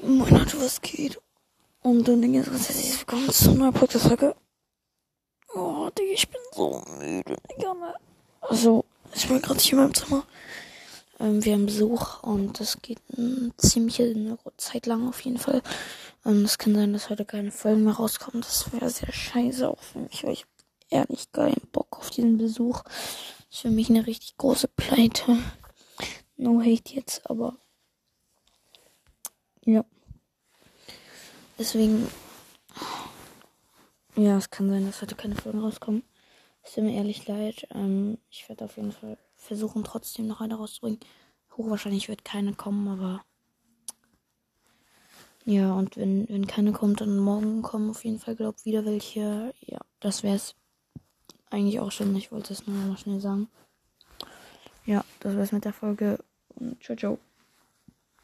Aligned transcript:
Moin 0.00 0.30
Leute, 0.30 0.60
was 0.60 0.80
geht? 0.80 1.20
Und 1.82 2.06
dann 2.06 2.22
Ding 2.22 2.34
ist, 2.34 2.52
was 2.52 2.68
herzlich 2.68 2.98
willkommen 3.00 3.30
zu 3.30 3.50
einer 3.50 3.72
Podcast-Folge. 3.72 4.36
Oh, 5.54 5.90
Digga, 5.90 6.12
ich 6.12 6.28
bin 6.28 6.40
so 6.52 6.82
müde, 7.00 7.36
Digga. 7.50 7.74
ne? 7.74 7.94
Also, 8.40 8.84
ich 9.12 9.26
bin 9.26 9.42
gerade 9.42 9.58
hier 9.58 9.72
in 9.72 9.78
meinem 9.78 9.94
Zimmer. 9.94 10.24
Ähm, 11.18 11.44
wir 11.44 11.52
haben 11.54 11.66
Besuch 11.66 12.22
und 12.22 12.60
das 12.60 12.80
geht 12.80 13.00
eine 13.16 13.50
ziemliche 13.56 14.04
eine 14.04 14.38
Zeit 14.56 14.86
lang 14.86 15.08
auf 15.08 15.20
jeden 15.22 15.38
Fall. 15.38 15.62
Ähm, 16.24 16.44
es 16.44 16.58
kann 16.58 16.74
sein, 16.76 16.92
dass 16.92 17.10
heute 17.10 17.24
keine 17.24 17.50
Folgen 17.50 17.82
mehr 17.82 17.94
rauskommen. 17.94 18.42
Das 18.42 18.72
wäre 18.72 18.90
sehr 18.90 19.12
scheiße 19.12 19.68
auch 19.68 19.82
für 19.82 19.98
mich, 19.98 20.22
weil 20.22 20.32
ich 20.34 20.46
ehrlich 20.90 21.32
keinen 21.32 21.66
Bock 21.72 21.98
auf 21.98 22.10
diesen 22.10 22.38
Besuch. 22.38 22.82
Das 22.84 22.94
ist 23.50 23.60
für 23.62 23.70
mich 23.70 23.90
eine 23.90 24.06
richtig 24.06 24.36
große 24.36 24.68
Pleite. 24.68 25.38
No 26.36 26.60
hate 26.60 26.94
jetzt, 26.94 27.28
aber 27.28 27.56
ja. 29.68 29.84
Deswegen. 31.58 32.08
Ja, 34.16 34.36
es 34.36 34.50
kann 34.50 34.68
sein, 34.68 34.86
dass 34.86 35.02
heute 35.02 35.14
keine 35.14 35.36
Folgen 35.36 35.60
rauskommen. 35.60 36.02
Es 36.62 36.72
tut 36.72 36.84
mir 36.84 36.96
ehrlich 36.96 37.26
leid. 37.28 37.68
Ähm, 37.74 38.18
ich 38.30 38.48
werde 38.48 38.64
auf 38.64 38.76
jeden 38.76 38.92
Fall 38.92 39.18
versuchen, 39.36 39.84
trotzdem 39.84 40.26
noch 40.26 40.40
eine 40.40 40.56
rauszubringen. 40.56 41.00
Hochwahrscheinlich 41.56 42.08
wird 42.08 42.24
keine 42.24 42.54
kommen, 42.54 42.88
aber. 42.88 43.24
Ja, 45.44 45.72
und 45.74 45.96
wenn, 45.96 46.28
wenn 46.28 46.46
keine 46.46 46.72
kommt, 46.72 47.00
dann 47.00 47.18
morgen 47.18 47.62
kommen 47.62 47.90
auf 47.90 48.04
jeden 48.04 48.18
Fall, 48.18 48.36
glaub 48.36 48.64
wieder 48.64 48.84
welche. 48.84 49.54
Ja, 49.60 49.78
das 50.00 50.22
wäre 50.22 50.36
es 50.36 50.54
eigentlich 51.50 51.80
auch 51.80 51.92
schon. 51.92 52.16
Ich 52.16 52.32
wollte 52.32 52.52
es 52.52 52.66
nur 52.66 52.76
noch 52.84 52.98
schnell 52.98 53.20
sagen. 53.20 53.48
Ja, 54.86 55.04
das 55.20 55.36
wär's 55.36 55.52
mit 55.52 55.64
der 55.64 55.72
Folge. 55.72 56.18
Und 56.56 56.82
ciao, 56.82 56.96
ciao. 56.96 57.18